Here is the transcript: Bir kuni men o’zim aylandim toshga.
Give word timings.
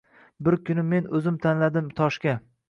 Bir 0.47 0.55
kuni 0.69 0.85
men 0.93 1.11
o’zim 1.19 1.37
aylandim 1.51 1.93
toshga. 2.01 2.35